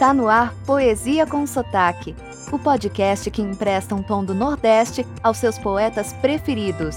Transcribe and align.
Está 0.00 0.14
no 0.14 0.30
ar 0.30 0.54
Poesia 0.64 1.26
com 1.26 1.46
Sotaque, 1.46 2.16
o 2.50 2.58
podcast 2.58 3.30
que 3.30 3.42
empresta 3.42 3.94
um 3.94 4.02
tom 4.02 4.24
do 4.24 4.32
Nordeste 4.32 5.04
aos 5.22 5.36
seus 5.36 5.58
poetas 5.58 6.14
preferidos. 6.14 6.96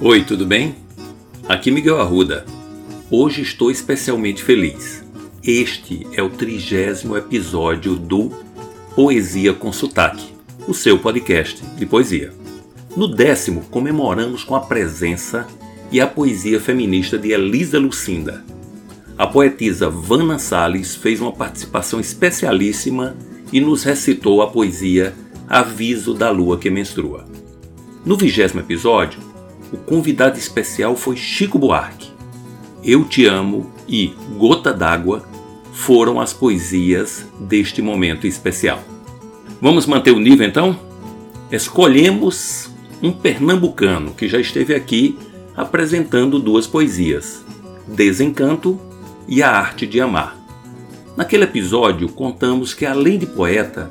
Oi, 0.00 0.24
tudo 0.24 0.46
bem? 0.46 0.74
Aqui 1.46 1.70
Miguel 1.70 2.00
Arruda. 2.00 2.46
Hoje 3.10 3.42
estou 3.42 3.70
especialmente 3.70 4.42
feliz. 4.42 5.05
Este 5.46 6.04
é 6.12 6.20
o 6.20 6.28
trigésimo 6.28 7.16
episódio 7.16 7.94
do 7.94 8.32
Poesia 8.96 9.52
com 9.52 9.72
Sotaque, 9.72 10.34
o 10.66 10.74
seu 10.74 10.98
podcast 10.98 11.64
de 11.76 11.86
poesia. 11.86 12.32
No 12.96 13.06
décimo, 13.06 13.60
comemoramos 13.70 14.42
com 14.42 14.56
a 14.56 14.60
presença 14.62 15.46
e 15.92 16.00
a 16.00 16.06
poesia 16.08 16.58
feminista 16.58 17.16
de 17.16 17.30
Elisa 17.30 17.78
Lucinda. 17.78 18.44
A 19.16 19.24
poetisa 19.24 19.88
Vanna 19.88 20.36
Salles 20.40 20.96
fez 20.96 21.20
uma 21.20 21.30
participação 21.30 22.00
especialíssima 22.00 23.16
e 23.52 23.60
nos 23.60 23.84
recitou 23.84 24.42
a 24.42 24.48
poesia 24.48 25.14
Aviso 25.48 26.12
da 26.12 26.28
Lua 26.28 26.58
que 26.58 26.68
Menstrua. 26.70 27.24
No 28.04 28.16
vigésimo 28.16 28.58
episódio, 28.58 29.20
o 29.72 29.76
convidado 29.76 30.40
especial 30.40 30.96
foi 30.96 31.16
Chico 31.16 31.56
Buarque. 31.56 32.10
Eu 32.82 33.04
Te 33.04 33.26
Amo 33.26 33.72
e 33.88 34.12
Gota 34.36 34.72
d'Água 34.72 35.35
foram 35.76 36.18
as 36.18 36.32
poesias 36.32 37.26
deste 37.38 37.82
momento 37.82 38.26
especial. 38.26 38.82
Vamos 39.60 39.86
manter 39.86 40.10
o 40.10 40.18
nível 40.18 40.46
então? 40.46 40.76
Escolhemos 41.52 42.70
um 43.02 43.12
pernambucano 43.12 44.12
que 44.12 44.26
já 44.26 44.40
esteve 44.40 44.74
aqui 44.74 45.18
apresentando 45.54 46.38
duas 46.38 46.66
poesias, 46.66 47.44
Desencanto 47.86 48.80
e 49.28 49.42
A 49.42 49.50
Arte 49.50 49.86
de 49.86 50.00
Amar. 50.00 50.36
Naquele 51.14 51.44
episódio, 51.44 52.08
contamos 52.08 52.72
que 52.72 52.86
além 52.86 53.18
de 53.18 53.26
poeta, 53.26 53.90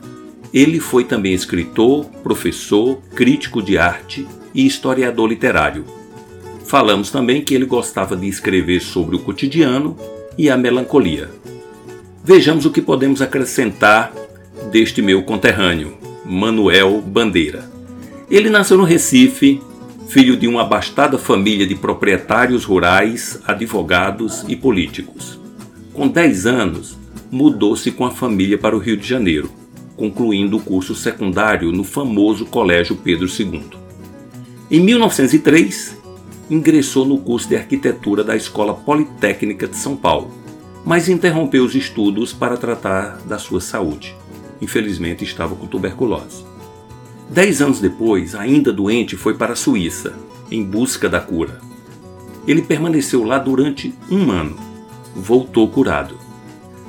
ele 0.52 0.80
foi 0.80 1.03
também 1.03 1.33
escritor, 1.33 2.06
professor, 2.23 3.00
crítico 3.16 3.61
de 3.61 3.78
arte 3.78 4.28
e 4.53 4.66
historiador 4.66 5.30
literário. 5.30 5.86
Falamos 6.66 7.11
também 7.11 7.44
que 7.44 7.53
ele 7.53 7.66
gostava 7.66 8.17
de 8.17 8.28
escrever 8.28 8.81
sobre 8.81 9.16
o 9.16 9.19
cotidiano 9.19 9.95
e 10.38 10.50
a 10.50 10.58
melancolia. 10.58 11.30
Vejamos 12.28 12.66
o 12.66 12.72
que 12.72 12.81
podemos 12.81 13.22
acrescentar 13.22 14.12
deste 14.72 15.00
meu 15.00 15.22
conterrâneo, 15.22 15.95
Manuel 16.26 17.00
Bandeira. 17.00 17.70
Ele 18.31 18.50
nasceu 18.50 18.80
no 18.80 18.84
Recife, 18.84 19.62
filho 20.08 20.36
de 20.36 20.48
uma 20.48 20.64
abastada 20.64 21.20
família 21.20 21.68
de 21.68 21.76
proprietários 21.76 22.64
rurais, 22.64 23.40
advogados 23.46 24.44
e 24.48 24.56
políticos. 24.56 25.40
Com 25.94 26.08
10 26.08 26.48
anos, 26.48 26.98
mudou-se 27.30 27.92
com 27.92 28.06
a 28.06 28.09
família 28.09 28.58
para 28.58 28.76
o 28.76 28.80
Rio 28.80 28.98
de 28.98 29.08
Janeiro, 29.08 29.52
concluindo 29.96 30.58
o 30.58 30.62
curso 30.62 30.96
secundário 30.96 31.72
no 31.72 31.84
famoso 31.84 32.48
Colégio 32.48 32.96
Pedro 32.96 33.28
II. 33.28 33.62
Em 34.72 34.80
1903, 34.80 35.96
ingressou 36.50 37.06
no 37.06 37.20
curso 37.20 37.48
de 37.48 37.56
arquitetura 37.56 38.23
da 38.23 38.36
Escola 38.36 38.73
Politécnica 38.73 39.68
de 39.68 39.78
São 39.78 39.96
Paulo, 39.96 40.44
mas 40.86 41.09
interrompeu 41.09 41.66
os 41.66 41.73
estudos 41.73 42.31
para 42.31 42.55
tratar 42.55 43.17
da 43.25 43.39
sua 43.39 43.59
saúde. 43.59 44.16
Infelizmente, 44.61 45.23
estava 45.23 45.55
com 45.55 45.66
tuberculose. 45.66 46.45
Dez 47.30 47.61
anos 47.61 47.80
depois, 47.80 48.35
ainda 48.35 48.72
doente, 48.72 49.18
foi 49.18 49.34
para 49.34 49.53
a 49.53 49.56
Suíça, 49.56 50.13
em 50.51 50.63
busca 50.63 51.09
da 51.09 51.19
cura. 51.19 51.59
Ele 52.47 52.62
permaneceu 52.62 53.23
lá 53.23 53.40
durante 53.40 53.94
um 54.12 54.29
ano. 54.29 54.56
Voltou 55.16 55.68
curado. 55.68 56.16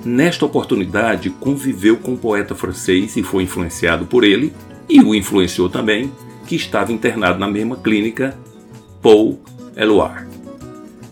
Nesta 0.04 0.44
oportunidade, 0.44 1.30
conviveu 1.30 1.96
com 1.96 2.12
um 2.12 2.16
poeta 2.16 2.54
francês 2.54 3.16
e 3.16 3.22
foi 3.22 3.44
influenciado 3.44 4.04
por 4.04 4.22
ele, 4.22 4.52
e 4.88 5.00
o 5.00 5.14
influenciou 5.14 5.70
também, 5.70 6.12
que 6.46 6.54
estava 6.54 6.92
internado 6.92 7.38
na 7.38 7.48
mesma 7.48 7.76
clínica, 7.76 8.38
Paul 9.02 9.40
Eluard. 9.74 10.28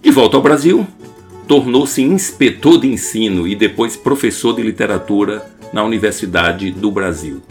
De 0.03 0.11
volta 0.11 0.37
ao 0.37 0.43
Brasil, 0.43 0.87
tornou-se 1.47 2.03
inspetor 2.03 2.81
de 2.81 2.89
ensino 2.89 3.47
e 3.47 3.55
depois 3.55 3.97
professor 3.97 4.55
de 4.55 4.63
literatura 4.63 5.45
na 5.73 5.85
Universidade 5.85 6.71
do 6.71 6.91
Brasil. 6.91 7.43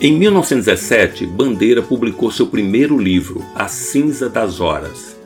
Em 0.00 0.12
1917, 0.16 1.26
Bandeira 1.26 1.82
publicou 1.82 2.30
seu 2.30 2.46
primeiro 2.46 2.98
livro, 2.98 3.44
A 3.54 3.66
Cinza 3.66 4.28
das 4.28 4.60
Horas. 4.60 5.16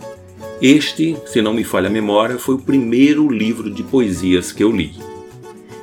Este, 0.63 1.17
se 1.27 1.43
não 1.43 1.53
me 1.53 1.65
falha 1.65 1.89
a 1.89 1.93
memória, 1.93 2.39
foi 2.39 2.55
o 2.55 2.59
primeiro 2.59 3.29
livro 3.29 3.69
de 3.69 3.83
poesias 3.83 4.53
que 4.53 4.63
eu 4.63 4.71
li. 4.71 4.93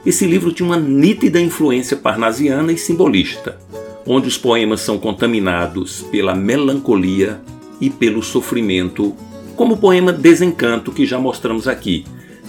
Esse 0.05 0.25
livro 0.25 0.53
tinha 0.53 0.67
uma 0.67 0.79
nítida 0.79 1.39
influência 1.39 1.97
parnasiana 1.97 2.71
e 2.71 2.77
simbolista, 2.77 3.59
onde 4.07 4.27
os 4.27 4.37
poemas 4.37 4.79
são 4.81 4.97
contaminados 4.97 6.01
pela 6.03 6.33
melancolia 6.33 7.41
e 7.81 7.89
pelo 7.89 8.23
sofrimento, 8.23 9.15
como 9.59 9.73
o 9.73 9.77
poema 9.77 10.13
Desencanto 10.13 10.89
que 10.89 11.05
já 11.05 11.19
mostramos 11.19 11.67
aqui, 11.67 12.05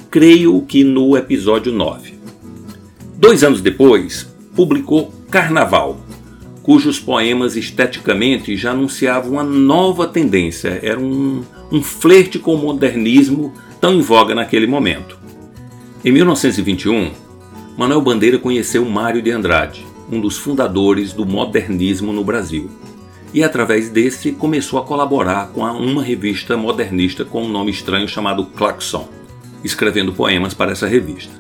creio 0.09 0.63
que 0.63 0.85
no 0.85 1.17
episódio 1.17 1.73
9. 1.73 2.15
Dois 3.17 3.43
anos 3.43 3.61
depois, 3.61 4.33
publicou 4.55 5.13
Carnaval, 5.29 5.99
cujos 6.63 7.01
poemas 7.01 7.57
esteticamente 7.57 8.57
já 8.57 8.71
anunciavam 8.71 9.33
uma 9.33 9.43
nova 9.43 10.07
tendência, 10.07 10.79
era 10.85 11.01
um, 11.01 11.43
um 11.73 11.83
flerte 11.83 12.39
com 12.39 12.55
o 12.55 12.59
modernismo 12.59 13.53
tão 13.81 13.95
em 13.95 14.03
voga 14.03 14.33
naquele 14.33 14.69
momento. 14.69 15.19
Em 16.05 16.13
1921, 16.13 17.11
Manuel 17.77 18.03
Bandeira 18.03 18.39
conheceu 18.39 18.85
Mário 18.85 19.21
de 19.21 19.33
Andrade, 19.33 19.85
um 20.13 20.21
dos 20.21 20.39
fundadores 20.39 21.13
do 21.13 21.27
modernismo 21.27 22.13
no 22.13 22.23
Brasil. 22.23 22.71
E 23.33 23.45
através 23.45 23.89
desse 23.89 24.33
começou 24.33 24.79
a 24.79 24.85
colaborar 24.85 25.49
com 25.49 25.63
uma 25.63 26.03
revista 26.03 26.57
modernista 26.57 27.25
com 27.25 27.45
um 27.45 27.49
nome 27.49 27.71
estranho 27.71 28.09
chamado 28.09 28.45
Claxon, 28.47 29.09
escrevendo 29.63 30.13
poemas 30.13 30.53
para 30.53 30.73
essa 30.73 30.89
revista. 30.89 31.33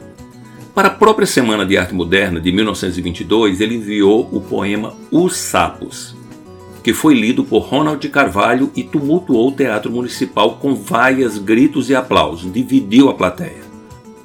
Para 0.72 0.86
a 0.86 0.92
própria 0.92 1.26
Semana 1.26 1.66
de 1.66 1.76
Arte 1.76 1.92
Moderna 1.92 2.40
de 2.40 2.52
1922, 2.52 3.60
ele 3.60 3.74
enviou 3.74 4.28
o 4.30 4.40
poema 4.40 4.94
Os 5.10 5.36
Sapos, 5.36 6.14
que 6.82 6.94
foi 6.94 7.14
lido 7.14 7.44
por 7.44 7.60
Ronald 7.60 8.08
Carvalho 8.08 8.70
e 8.76 8.84
tumultuou 8.84 9.48
o 9.48 9.52
Teatro 9.52 9.90
Municipal 9.90 10.56
com 10.56 10.74
vaias, 10.74 11.38
gritos 11.38 11.90
e 11.90 11.94
aplausos, 11.94 12.52
dividiu 12.52 13.08
a 13.08 13.14
plateia. 13.14 13.68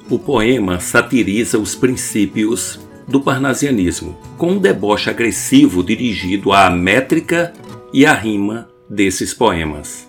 O 0.08 0.20
poema 0.20 0.78
satiriza 0.78 1.58
os 1.58 1.74
princípios 1.74 2.85
do 3.06 3.20
parnasianismo, 3.20 4.16
com 4.36 4.52
um 4.52 4.58
deboche 4.58 5.08
agressivo 5.08 5.82
dirigido 5.82 6.52
à 6.52 6.70
métrica 6.70 7.52
e 7.92 8.04
à 8.04 8.12
rima 8.12 8.68
desses 8.88 9.32
poemas, 9.32 10.08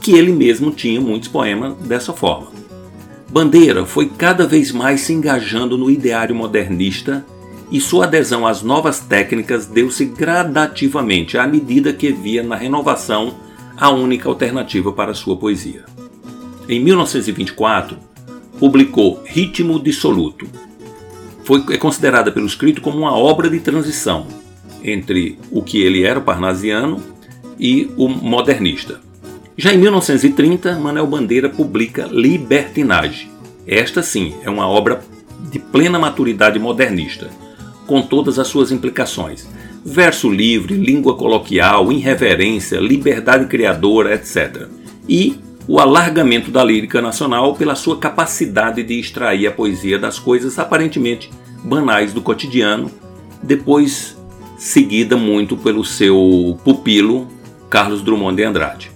que 0.00 0.12
ele 0.12 0.32
mesmo 0.32 0.70
tinha 0.70 1.00
muitos 1.00 1.28
poemas 1.28 1.76
dessa 1.78 2.12
forma. 2.12 2.48
Bandeira 3.30 3.84
foi 3.84 4.08
cada 4.08 4.46
vez 4.46 4.72
mais 4.72 5.02
se 5.02 5.12
engajando 5.12 5.76
no 5.76 5.90
ideário 5.90 6.34
modernista 6.34 7.24
e 7.70 7.80
sua 7.80 8.04
adesão 8.04 8.46
às 8.46 8.62
novas 8.62 9.00
técnicas 9.00 9.66
deu-se 9.66 10.04
gradativamente 10.04 11.36
à 11.36 11.46
medida 11.46 11.92
que 11.92 12.12
via 12.12 12.42
na 12.42 12.54
renovação 12.54 13.34
a 13.76 13.90
única 13.90 14.28
alternativa 14.28 14.92
para 14.92 15.14
sua 15.14 15.36
poesia. 15.36 15.84
Em 16.68 16.82
1924, 16.82 17.96
publicou 18.58 19.22
Ritmo 19.24 19.78
Dissoluto, 19.78 20.46
foi, 21.46 21.64
é 21.70 21.78
considerada 21.78 22.32
pelo 22.32 22.46
escrito 22.46 22.82
como 22.82 22.98
uma 22.98 23.16
obra 23.16 23.48
de 23.48 23.60
transição 23.60 24.26
entre 24.82 25.38
o 25.50 25.62
que 25.62 25.80
ele 25.80 26.04
era, 26.04 26.18
o 26.18 26.22
parnasiano, 26.22 27.00
e 27.58 27.90
o 27.96 28.08
modernista. 28.08 29.00
Já 29.56 29.72
em 29.72 29.78
1930, 29.78 30.78
Manuel 30.78 31.06
Bandeira 31.06 31.48
publica 31.48 32.06
Libertinagem. 32.10 33.30
Esta, 33.66 34.02
sim, 34.02 34.34
é 34.42 34.50
uma 34.50 34.68
obra 34.68 35.00
de 35.50 35.58
plena 35.58 35.98
maturidade 35.98 36.58
modernista, 36.58 37.30
com 37.86 38.02
todas 38.02 38.38
as 38.38 38.48
suas 38.48 38.70
implicações. 38.70 39.48
Verso 39.84 40.28
livre, 40.28 40.74
língua 40.74 41.16
coloquial, 41.16 41.90
irreverência, 41.92 42.78
liberdade 42.78 43.46
criadora, 43.46 44.14
etc. 44.14 44.68
E 45.08 45.38
o 45.68 45.80
alargamento 45.80 46.50
da 46.50 46.62
lírica 46.62 47.02
nacional 47.02 47.54
pela 47.54 47.74
sua 47.74 47.98
capacidade 47.98 48.82
de 48.82 48.98
extrair 48.98 49.46
a 49.46 49.50
poesia 49.50 49.98
das 49.98 50.18
coisas 50.18 50.58
aparentemente 50.58 51.30
banais 51.64 52.12
do 52.12 52.22
cotidiano, 52.22 52.90
depois 53.42 54.16
seguida 54.56 55.16
muito 55.16 55.56
pelo 55.56 55.84
seu 55.84 56.58
pupilo 56.64 57.28
Carlos 57.68 58.02
Drummond 58.02 58.36
de 58.36 58.44
Andrade. 58.44 58.90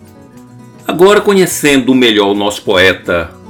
Agora, 0.87 1.21
conhecendo 1.21 1.95
melhor 1.95 2.31
o 2.31 2.35
nosso 2.35 2.63
poeta 2.63 3.41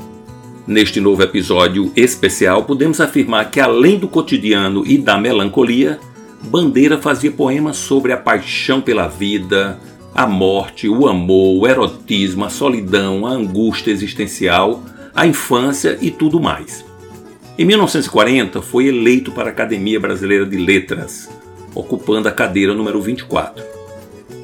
Neste 0.70 1.00
novo 1.00 1.20
episódio 1.20 1.90
especial, 1.96 2.62
podemos 2.62 3.00
afirmar 3.00 3.50
que, 3.50 3.58
além 3.58 3.98
do 3.98 4.06
cotidiano 4.06 4.86
e 4.86 4.96
da 4.96 5.18
melancolia, 5.18 5.98
Bandeira 6.44 6.96
fazia 6.96 7.32
poemas 7.32 7.76
sobre 7.76 8.12
a 8.12 8.16
paixão 8.16 8.80
pela 8.80 9.08
vida, 9.08 9.80
a 10.20 10.26
morte, 10.26 10.86
o 10.86 11.08
amor, 11.08 11.62
o 11.62 11.66
erotismo, 11.66 12.44
a 12.44 12.50
solidão, 12.50 13.26
a 13.26 13.30
angústia 13.30 13.90
existencial, 13.90 14.82
a 15.14 15.26
infância 15.26 15.96
e 15.98 16.10
tudo 16.10 16.38
mais. 16.38 16.84
Em 17.56 17.64
1940, 17.64 18.60
foi 18.60 18.88
eleito 18.88 19.32
para 19.32 19.48
a 19.48 19.50
Academia 19.50 19.98
Brasileira 19.98 20.44
de 20.44 20.58
Letras, 20.58 21.30
ocupando 21.74 22.28
a 22.28 22.32
cadeira 22.32 22.74
número 22.74 23.00
24. 23.00 23.64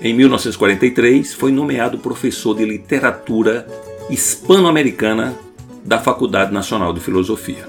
Em 0.00 0.14
1943, 0.14 1.34
foi 1.34 1.52
nomeado 1.52 1.98
professor 1.98 2.56
de 2.56 2.64
literatura 2.64 3.66
hispano-americana 4.08 5.36
da 5.84 5.98
Faculdade 5.98 6.54
Nacional 6.54 6.94
de 6.94 7.00
Filosofia. 7.00 7.68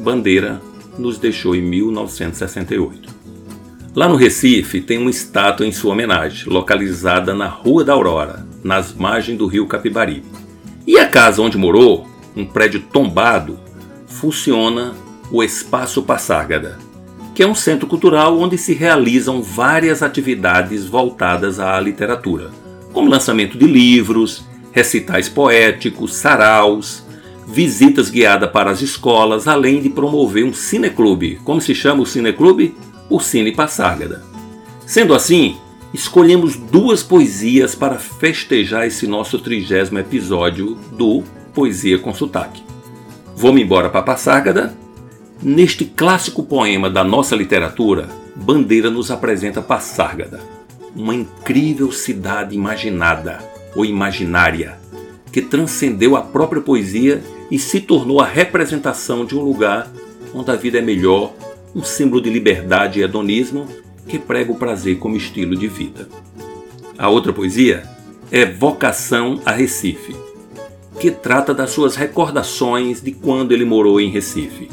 Bandeira 0.00 0.62
nos 0.98 1.18
deixou 1.18 1.54
em 1.54 1.60
1968. 1.60 3.21
Lá 3.94 4.08
no 4.08 4.16
Recife 4.16 4.80
tem 4.80 4.96
uma 4.96 5.10
estátua 5.10 5.66
em 5.66 5.72
sua 5.72 5.92
homenagem, 5.92 6.50
localizada 6.50 7.34
na 7.34 7.46
Rua 7.46 7.84
da 7.84 7.92
Aurora, 7.92 8.46
nas 8.64 8.94
margens 8.94 9.36
do 9.36 9.46
rio 9.46 9.66
Capibaribe. 9.66 10.24
E 10.86 10.98
a 10.98 11.06
casa 11.06 11.42
onde 11.42 11.58
morou, 11.58 12.08
um 12.34 12.46
prédio 12.46 12.80
tombado, 12.80 13.60
funciona 14.06 14.94
o 15.30 15.42
Espaço 15.42 16.02
Passárgada, 16.02 16.78
que 17.34 17.42
é 17.42 17.46
um 17.46 17.54
centro 17.54 17.86
cultural 17.86 18.38
onde 18.38 18.56
se 18.56 18.72
realizam 18.72 19.42
várias 19.42 20.02
atividades 20.02 20.86
voltadas 20.86 21.60
à 21.60 21.78
literatura, 21.78 22.50
como 22.94 23.10
lançamento 23.10 23.58
de 23.58 23.66
livros, 23.66 24.42
recitais 24.72 25.28
poéticos, 25.28 26.14
saraus, 26.14 27.04
visitas 27.46 28.08
guiadas 28.08 28.50
para 28.50 28.70
as 28.70 28.80
escolas, 28.80 29.46
além 29.46 29.82
de 29.82 29.90
promover 29.90 30.46
um 30.46 30.54
cineclube. 30.54 31.38
Como 31.44 31.60
se 31.60 31.74
chama 31.74 32.02
o 32.02 32.06
cineclube? 32.06 32.74
O 33.12 33.20
Cine 33.20 33.52
Passárgada. 33.52 34.22
Sendo 34.86 35.12
assim, 35.12 35.58
escolhemos 35.92 36.56
duas 36.56 37.02
poesias 37.02 37.74
para 37.74 37.98
festejar 37.98 38.86
esse 38.86 39.06
nosso 39.06 39.38
trigésimo 39.38 39.98
episódio 39.98 40.78
do 40.92 41.22
Poesia 41.52 41.98
com 41.98 42.14
Sotaque. 42.14 42.62
Vou-me 43.36 43.62
embora 43.62 43.90
para 43.90 44.00
Passárgada. 44.00 44.74
Neste 45.42 45.84
clássico 45.84 46.42
poema 46.42 46.88
da 46.88 47.04
nossa 47.04 47.36
literatura, 47.36 48.08
Bandeira 48.34 48.88
nos 48.88 49.10
apresenta 49.10 49.60
Passárgada, 49.60 50.40
uma 50.96 51.14
incrível 51.14 51.92
cidade 51.92 52.54
imaginada 52.54 53.40
ou 53.76 53.84
imaginária, 53.84 54.78
que 55.30 55.42
transcendeu 55.42 56.16
a 56.16 56.22
própria 56.22 56.62
poesia 56.62 57.22
e 57.50 57.58
se 57.58 57.78
tornou 57.78 58.22
a 58.22 58.26
representação 58.26 59.26
de 59.26 59.36
um 59.36 59.42
lugar 59.42 59.92
onde 60.34 60.50
a 60.50 60.56
vida 60.56 60.78
é 60.78 60.82
melhor, 60.82 61.34
um 61.74 61.82
símbolo 61.82 62.20
de 62.20 62.30
liberdade 62.30 63.00
e 63.00 63.02
hedonismo 63.02 63.66
que 64.06 64.18
prega 64.18 64.52
o 64.52 64.56
prazer 64.56 64.98
como 64.98 65.16
estilo 65.16 65.56
de 65.56 65.68
vida. 65.68 66.08
A 66.98 67.08
outra 67.08 67.32
poesia 67.32 67.84
é 68.30 68.44
Vocação 68.44 69.40
a 69.44 69.52
Recife, 69.52 70.14
que 70.98 71.10
trata 71.10 71.54
das 71.54 71.70
suas 71.70 71.96
recordações 71.96 73.00
de 73.00 73.12
quando 73.12 73.52
ele 73.52 73.64
morou 73.64 74.00
em 74.00 74.10
Recife. 74.10 74.68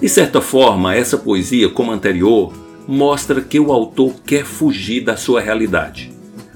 De 0.00 0.08
certa 0.08 0.40
forma, 0.40 0.94
essa 0.94 1.16
poesia, 1.16 1.68
como 1.68 1.92
anterior, 1.92 2.52
mostra 2.86 3.40
que 3.40 3.60
o 3.60 3.72
autor 3.72 4.14
quer 4.26 4.44
fugir 4.44 5.02
da 5.02 5.16
sua 5.16 5.40
realidade. 5.40 6.12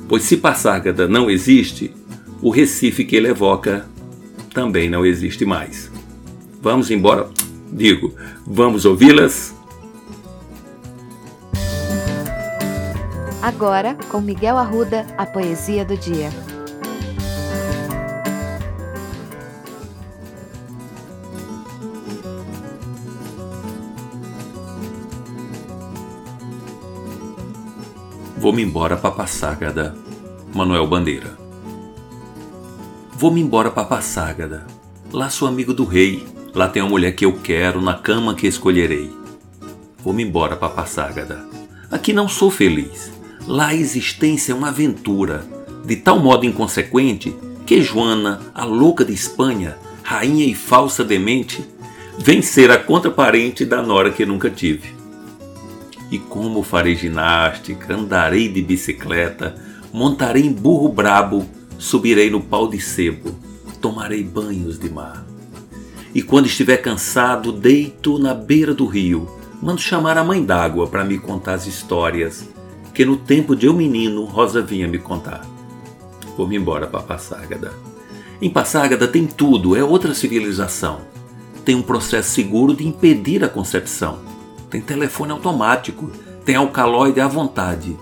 Pois 0.09 0.23
se 0.25 0.37
Passárgada 0.37 1.09
não 1.09 1.31
existe, 1.31 1.94
o 2.43 2.50
Recife 2.50 3.05
que 3.05 3.17
ele 3.17 3.29
evoca 3.29 3.88
também 4.52 4.88
não 4.88 5.05
existe 5.05 5.44
mais. 5.44 5.91
Vamos 6.61 6.91
embora? 6.91 7.29
Digo, 7.76 8.14
vamos 8.46 8.87
ouvi-las? 8.87 9.55
Agora, 13.43 13.94
com 14.08 14.19
Miguel 14.19 14.56
Arruda, 14.56 15.06
a 15.19 15.26
poesia 15.26 15.84
do 15.84 15.94
dia. 15.94 16.31
Vou-me 28.38 28.62
embora 28.62 28.96
para 28.96 29.11
Passágada, 29.11 29.94
Manuel 30.55 30.87
Bandeira. 30.87 31.37
Vou-me 33.12 33.43
embora 33.43 33.70
para 33.70 33.84
Passágada. 33.84 34.67
Lá 35.12 35.28
sou 35.28 35.46
amigo 35.46 35.75
do 35.75 35.84
rei. 35.84 36.36
Lá 36.56 36.67
tem 36.67 36.81
a 36.81 36.87
mulher 36.87 37.12
que 37.12 37.26
eu 37.26 37.35
quero, 37.35 37.82
na 37.82 37.93
cama 37.93 38.35
que 38.35 38.47
escolherei. 38.47 39.11
Vou-me 40.03 40.23
embora 40.23 40.56
para 40.56 40.70
Passágada. 40.70 41.44
Aqui 41.91 42.14
não 42.14 42.31
sou 42.31 42.50
feliz. 42.50 43.12
Lá 43.47 43.67
a 43.67 43.75
existência 43.75 44.53
é 44.53 44.55
uma 44.55 44.69
aventura, 44.69 45.44
de 45.85 45.97
tal 45.97 46.19
modo 46.19 46.47
inconsequente 46.47 47.37
que 47.67 47.82
Joana, 47.82 48.41
a 48.55 48.64
louca 48.64 49.05
de 49.05 49.12
Espanha, 49.12 49.76
rainha 50.03 50.47
e 50.47 50.55
falsa 50.55 51.05
demente, 51.05 51.62
vem 52.19 52.41
ser 52.41 52.70
a 52.70 52.79
contraparente 52.79 53.62
da 53.67 53.82
nora 53.82 54.11
que 54.11 54.25
nunca 54.25 54.49
tive. 54.49 54.94
E 56.11 56.19
como 56.19 56.62
farei 56.62 56.97
ginástica, 56.97 57.94
andarei 57.94 58.49
de 58.49 58.62
bicicleta, 58.62 59.55
montarei 59.93 60.47
em 60.47 60.52
burro 60.55 60.88
brabo, 60.88 61.44
subirei 61.76 62.31
no 62.31 62.41
pau 62.41 62.67
de 62.67 62.81
sebo, 62.81 63.38
tomarei 63.79 64.25
banhos 64.25 64.79
de 64.79 64.88
mar. 64.88 65.36
E 66.16 66.22
quando 66.22 66.46
estiver 66.46 66.78
cansado, 66.78 67.52
deito 67.52 68.18
na 68.18 68.32
beira 68.32 68.72
do 68.72 68.86
rio, 68.86 69.28
mando 69.60 69.82
chamar 69.82 70.16
a 70.16 70.24
mãe 70.24 70.42
d'água 70.42 70.86
para 70.86 71.04
me 71.04 71.18
contar 71.18 71.52
as 71.52 71.66
histórias 71.66 72.48
que 72.94 73.04
no 73.04 73.18
tempo 73.18 73.54
de 73.54 73.66
eu 73.66 73.74
menino 73.74 74.24
Rosa 74.24 74.62
vinha 74.62 74.88
me 74.88 74.98
contar. 74.98 75.46
Vou-me 76.34 76.56
embora 76.56 76.86
para 76.86 77.02
Passágada. 77.02 77.74
Em 78.40 78.48
Passágada 78.48 79.06
tem 79.06 79.26
tudo, 79.26 79.76
é 79.76 79.84
outra 79.84 80.14
civilização. 80.14 81.02
Tem 81.66 81.74
um 81.74 81.82
processo 81.82 82.30
seguro 82.30 82.74
de 82.74 82.88
impedir 82.88 83.44
a 83.44 83.48
concepção 83.50 84.20
tem 84.70 84.80
telefone 84.80 85.32
automático, 85.32 86.10
tem 86.44 86.56
alcaloide 86.56 87.20
à 87.20 87.28
vontade, 87.28 87.94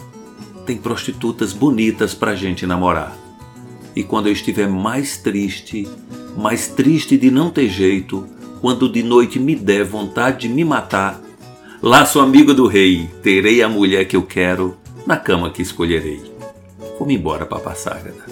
tem 0.65 0.77
prostitutas 0.77 1.53
bonitas 1.53 2.15
pra 2.15 2.37
gente 2.37 2.65
namorar. 2.65 3.24
E 3.97 4.03
quando 4.03 4.27
eu 4.27 4.33
estiver 4.33 4.69
mais 4.69 5.17
triste, 5.17 5.89
mais 6.37 6.69
triste 6.69 7.17
de 7.17 7.31
não 7.31 7.51
ter 7.51 7.69
jeito, 7.69 8.27
quando 8.61 8.89
de 8.89 9.03
noite 9.03 9.39
me 9.39 9.55
der 9.55 9.85
vontade 9.85 10.49
de 10.49 10.55
me 10.55 10.65
matar, 10.65 11.21
lá 11.83 12.05
sou 12.05 12.23
amigo 12.23 12.53
do 12.53 12.67
rei, 12.67 13.09
terei 13.23 13.63
a 13.63 13.69
mulher 13.69 14.07
que 14.07 14.17
eu 14.17 14.23
quero, 14.23 14.77
na 15.07 15.17
cama 15.17 15.51
que 15.51 15.63
escolherei. 15.63 16.21
Vou-me 16.99 17.15
embora 17.15 17.45
para 17.47 17.61
Passágada. 17.61 18.25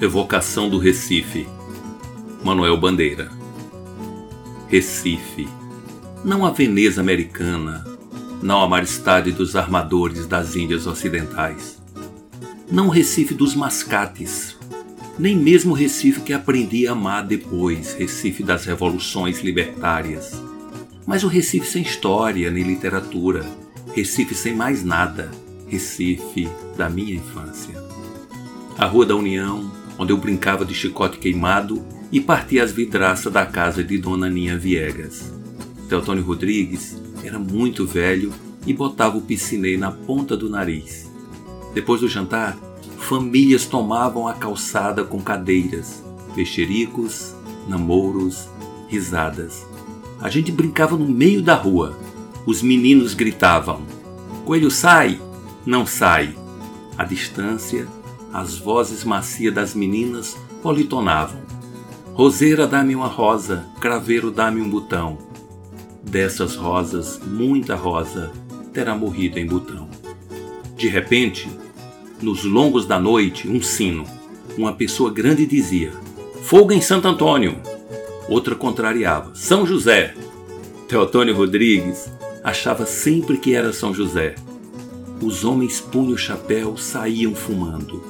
Evocação 0.00 0.68
do 0.68 0.78
Recife. 0.78 1.48
Manuel 2.42 2.76
Bandeira. 2.76 3.30
Recife. 4.68 5.48
Não 6.24 6.44
a 6.44 6.50
Veneza 6.50 7.00
americana, 7.00 7.84
não 8.44 8.60
a 8.60 8.68
majestade 8.68 9.32
dos 9.32 9.56
armadores 9.56 10.26
das 10.26 10.54
Índias 10.54 10.86
Ocidentais. 10.86 11.78
Não 12.70 12.88
o 12.88 12.90
Recife 12.90 13.32
dos 13.32 13.54
mascates, 13.54 14.54
nem 15.18 15.34
mesmo 15.34 15.72
o 15.72 15.74
Recife 15.74 16.20
que 16.20 16.34
aprendi 16.34 16.86
a 16.86 16.92
amar 16.92 17.24
depois, 17.24 17.94
Recife 17.94 18.42
das 18.42 18.66
revoluções 18.66 19.40
libertárias. 19.40 20.42
Mas 21.06 21.24
o 21.24 21.26
Recife 21.26 21.66
sem 21.66 21.80
história 21.80 22.50
nem 22.50 22.62
literatura, 22.64 23.46
Recife 23.94 24.34
sem 24.34 24.54
mais 24.54 24.84
nada, 24.84 25.30
Recife 25.66 26.46
da 26.76 26.90
minha 26.90 27.14
infância. 27.14 27.82
A 28.76 28.84
Rua 28.84 29.06
da 29.06 29.16
União, 29.16 29.72
onde 29.98 30.12
eu 30.12 30.18
brincava 30.18 30.66
de 30.66 30.74
chicote 30.74 31.16
queimado 31.16 31.82
e 32.12 32.20
partia 32.20 32.62
as 32.62 32.72
vidraças 32.72 33.32
da 33.32 33.46
casa 33.46 33.82
de 33.82 33.96
Dona 33.96 34.28
Ninha 34.28 34.58
Viegas. 34.58 35.32
Teotônio 35.88 36.22
Rodrigues 36.22 37.03
era 37.24 37.38
muito 37.38 37.86
velho 37.86 38.32
e 38.66 38.72
botava 38.72 39.16
o 39.16 39.22
piscinei 39.22 39.76
na 39.76 39.90
ponta 39.90 40.36
do 40.36 40.48
nariz. 40.48 41.10
Depois 41.72 42.00
do 42.00 42.08
jantar, 42.08 42.56
famílias 42.98 43.66
tomavam 43.66 44.28
a 44.28 44.34
calçada 44.34 45.02
com 45.02 45.20
cadeiras, 45.20 46.04
mexericos, 46.36 47.34
namoros, 47.66 48.48
risadas. 48.88 49.66
A 50.20 50.28
gente 50.28 50.52
brincava 50.52 50.96
no 50.96 51.08
meio 51.08 51.42
da 51.42 51.54
rua. 51.54 51.98
Os 52.46 52.62
meninos 52.62 53.14
gritavam: 53.14 53.82
Coelho 54.44 54.70
sai! 54.70 55.20
Não 55.66 55.86
sai! 55.86 56.36
A 56.96 57.04
distância, 57.04 57.88
as 58.32 58.58
vozes 58.58 59.02
macias 59.02 59.54
das 59.54 59.74
meninas 59.74 60.36
politonavam. 60.62 61.42
Roseira, 62.12 62.66
dá-me 62.66 62.94
uma 62.94 63.08
rosa, 63.08 63.66
craveiro, 63.80 64.30
dá-me 64.30 64.60
um 64.60 64.70
botão. 64.70 65.18
Dessas 66.04 66.54
rosas, 66.54 67.20
muita 67.26 67.74
rosa 67.74 68.32
terá 68.72 68.94
morrido 68.94 69.38
em 69.38 69.46
botão. 69.46 69.88
De 70.76 70.88
repente, 70.88 71.48
nos 72.20 72.44
longos 72.44 72.86
da 72.86 72.98
noite, 72.98 73.48
um 73.48 73.62
sino. 73.62 74.04
Uma 74.56 74.72
pessoa 74.72 75.10
grande 75.10 75.46
dizia: 75.46 75.92
Fogo 76.42 76.72
em 76.72 76.80
Santo 76.80 77.08
Antônio. 77.08 77.56
Outra 78.28 78.54
contrariava: 78.54 79.34
São 79.34 79.66
José. 79.66 80.14
Teotônio 80.88 81.34
Rodrigues 81.34 82.10
achava 82.42 82.86
sempre 82.86 83.38
que 83.38 83.54
era 83.54 83.72
São 83.72 83.94
José. 83.94 84.34
Os 85.22 85.44
homens 85.44 85.80
punham 85.80 86.12
o 86.12 86.18
chapéu, 86.18 86.76
saíam 86.76 87.34
fumando. 87.34 88.02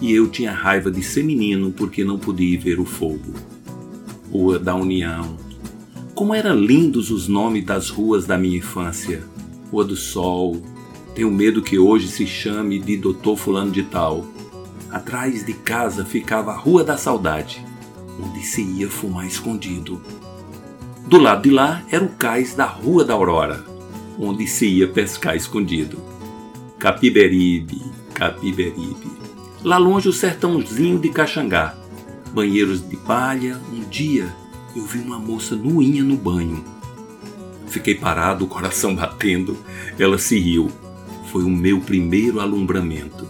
E 0.00 0.12
eu 0.12 0.28
tinha 0.28 0.52
raiva 0.52 0.90
de 0.90 1.02
ser 1.02 1.24
menino 1.24 1.72
porque 1.72 2.04
não 2.04 2.18
podia 2.18 2.58
ver 2.58 2.78
o 2.78 2.84
fogo. 2.84 3.34
Rua 4.30 4.58
da 4.58 4.74
União. 4.74 5.36
Como 6.14 6.32
eram 6.32 6.54
lindos 6.54 7.10
os 7.10 7.26
nomes 7.26 7.64
das 7.64 7.90
ruas 7.90 8.24
da 8.24 8.38
minha 8.38 8.58
infância. 8.58 9.24
Rua 9.68 9.84
do 9.84 9.96
Sol. 9.96 10.62
Tenho 11.12 11.28
medo 11.28 11.60
que 11.60 11.76
hoje 11.76 12.06
se 12.06 12.24
chame 12.24 12.78
de 12.78 12.96
Doutor 12.96 13.36
Fulano 13.36 13.72
de 13.72 13.82
Tal. 13.82 14.24
Atrás 14.92 15.44
de 15.44 15.52
casa 15.52 16.04
ficava 16.04 16.52
a 16.52 16.56
Rua 16.56 16.84
da 16.84 16.96
Saudade, 16.96 17.66
onde 18.22 18.44
se 18.44 18.62
ia 18.62 18.88
fumar 18.88 19.26
escondido. 19.26 20.00
Do 21.08 21.18
lado 21.18 21.42
de 21.42 21.50
lá 21.50 21.82
era 21.90 22.04
o 22.04 22.08
cais 22.10 22.54
da 22.54 22.64
Rua 22.64 23.04
da 23.04 23.14
Aurora, 23.14 23.64
onde 24.16 24.46
se 24.46 24.68
ia 24.68 24.86
pescar 24.86 25.34
escondido. 25.34 25.98
Capiberibe, 26.78 27.82
Capiberibe. 28.14 29.10
Lá 29.64 29.78
longe 29.78 30.08
o 30.08 30.12
sertãozinho 30.12 31.00
de 31.00 31.08
Caxangá, 31.08 31.74
banheiros 32.32 32.88
de 32.88 32.96
palha. 32.98 33.60
Um 33.72 33.80
dia 33.88 34.32
eu 34.74 34.82
vi 34.82 34.98
uma 34.98 35.18
moça 35.18 35.54
nuinha 35.54 36.02
no 36.02 36.16
banho. 36.16 36.64
Fiquei 37.68 37.94
parado, 37.94 38.44
o 38.44 38.48
coração 38.48 38.94
batendo. 38.94 39.56
Ela 39.98 40.18
se 40.18 40.38
riu. 40.38 40.70
Foi 41.30 41.44
o 41.44 41.50
meu 41.50 41.80
primeiro 41.80 42.40
alumbramento. 42.40 43.26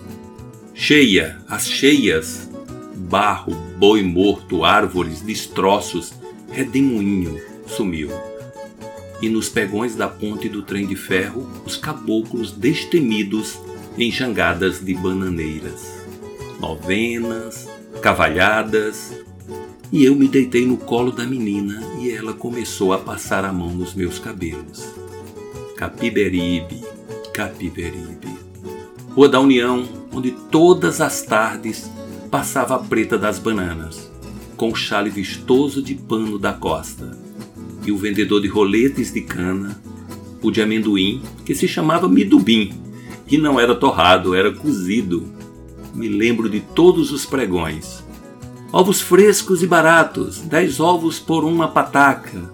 Cheia, 0.74 1.38
as 1.48 1.68
cheias, 1.68 2.50
barro, 2.94 3.54
boi 3.78 4.02
morto, 4.02 4.64
árvores, 4.64 5.20
destroços, 5.20 6.12
redemoinho, 6.50 7.40
sumiu. 7.66 8.10
E 9.22 9.28
nos 9.28 9.48
pegões 9.48 9.94
da 9.94 10.08
ponte 10.08 10.48
do 10.48 10.62
trem 10.62 10.86
de 10.86 10.96
ferro, 10.96 11.48
os 11.64 11.76
caboclos 11.76 12.50
destemidos 12.50 13.58
em 13.96 14.10
jangadas 14.10 14.84
de 14.84 14.94
bananeiras. 14.94 16.04
Novenas, 16.60 17.68
cavalhadas, 18.02 19.12
e 19.94 20.04
eu 20.04 20.16
me 20.16 20.26
deitei 20.26 20.66
no 20.66 20.76
colo 20.76 21.12
da 21.12 21.24
menina 21.24 21.80
e 22.00 22.10
ela 22.10 22.32
começou 22.32 22.92
a 22.92 22.98
passar 22.98 23.44
a 23.44 23.52
mão 23.52 23.70
nos 23.70 23.94
meus 23.94 24.18
cabelos. 24.18 24.92
Capiberibe, 25.76 26.82
Capiberibe. 27.32 28.26
Rua 29.10 29.28
da 29.28 29.38
União, 29.38 29.88
onde 30.12 30.32
todas 30.50 31.00
as 31.00 31.22
tardes 31.22 31.88
passava 32.28 32.74
a 32.74 32.78
preta 32.80 33.16
das 33.16 33.38
bananas, 33.38 34.10
com 34.56 34.72
o 34.72 34.74
chale 34.74 35.10
vistoso 35.10 35.80
de 35.80 35.94
pano 35.94 36.40
da 36.40 36.52
costa, 36.52 37.16
e 37.86 37.92
o 37.92 37.96
vendedor 37.96 38.42
de 38.42 38.48
roletes 38.48 39.12
de 39.12 39.20
cana, 39.20 39.80
o 40.42 40.50
de 40.50 40.60
amendoim, 40.60 41.22
que 41.46 41.54
se 41.54 41.68
chamava 41.68 42.08
midubim, 42.08 42.74
e 43.30 43.38
não 43.38 43.60
era 43.60 43.76
torrado, 43.76 44.34
era 44.34 44.50
cozido. 44.50 45.24
Me 45.94 46.08
lembro 46.08 46.50
de 46.50 46.58
todos 46.58 47.12
os 47.12 47.24
pregões. 47.24 48.03
Ovos 48.76 49.00
frescos 49.00 49.62
e 49.62 49.68
baratos, 49.68 50.40
dez 50.40 50.80
ovos 50.80 51.20
por 51.20 51.44
uma 51.44 51.68
pataca. 51.68 52.50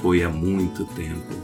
Foi 0.00 0.22
há 0.22 0.28
muito 0.28 0.84
tempo. 0.84 1.34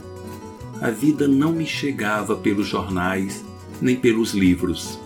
A 0.79 0.89
vida 0.89 1.27
não 1.27 1.51
me 1.51 1.65
chegava 1.65 2.33
pelos 2.33 2.67
jornais 2.67 3.43
nem 3.81 3.97
pelos 3.97 4.31
livros. 4.31 4.97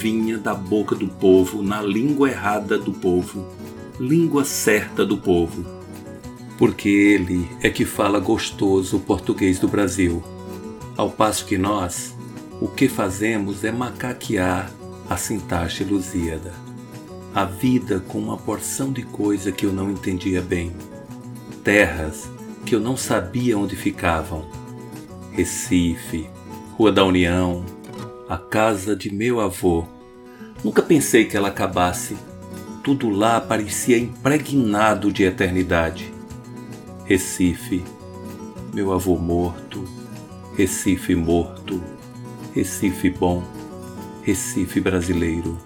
Vinha 0.00 0.38
da 0.38 0.54
boca 0.54 0.96
do 0.96 1.06
povo, 1.06 1.62
na 1.62 1.80
língua 1.80 2.28
errada 2.28 2.76
do 2.76 2.90
povo, 2.90 3.46
língua 4.00 4.44
certa 4.44 5.06
do 5.06 5.16
povo. 5.16 5.64
Porque 6.58 6.88
ele 6.88 7.48
é 7.62 7.70
que 7.70 7.84
fala 7.84 8.18
gostoso 8.18 8.96
o 8.96 9.00
português 9.00 9.60
do 9.60 9.68
Brasil. 9.68 10.20
Ao 10.96 11.08
passo 11.08 11.46
que 11.46 11.56
nós, 11.56 12.12
o 12.60 12.66
que 12.66 12.88
fazemos 12.88 13.62
é 13.62 13.70
macaquear 13.70 14.68
a 15.08 15.16
sintaxe 15.16 15.84
lusíada. 15.84 16.65
A 17.36 17.44
vida 17.44 18.00
com 18.00 18.18
uma 18.18 18.38
porção 18.38 18.90
de 18.90 19.02
coisa 19.02 19.52
que 19.52 19.66
eu 19.66 19.70
não 19.70 19.90
entendia 19.90 20.40
bem. 20.40 20.74
Terras 21.62 22.30
que 22.64 22.74
eu 22.74 22.80
não 22.80 22.96
sabia 22.96 23.58
onde 23.58 23.76
ficavam. 23.76 24.46
Recife, 25.32 26.30
Rua 26.78 26.90
da 26.90 27.04
União, 27.04 27.62
a 28.26 28.38
casa 28.38 28.96
de 28.96 29.12
meu 29.12 29.38
avô. 29.38 29.84
Nunca 30.64 30.80
pensei 30.80 31.26
que 31.26 31.36
ela 31.36 31.48
acabasse. 31.48 32.16
Tudo 32.82 33.10
lá 33.10 33.38
parecia 33.38 33.98
impregnado 33.98 35.12
de 35.12 35.22
eternidade. 35.24 36.10
Recife, 37.04 37.84
meu 38.72 38.94
avô 38.94 39.14
morto, 39.18 39.84
Recife 40.56 41.14
morto, 41.14 41.82
Recife 42.54 43.10
bom, 43.10 43.44
Recife 44.22 44.80
brasileiro, 44.80 45.65